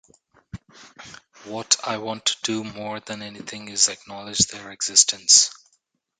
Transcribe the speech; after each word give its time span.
What 1.45 1.75
I 1.83 1.97
want 1.99 2.25
to 2.25 2.37
do 2.41 2.63
more 2.63 2.99
than 2.99 3.21
anything 3.21 3.69
is 3.69 3.87
acknowledge 3.87 4.47
their 4.47 4.71
existence. 4.71 5.51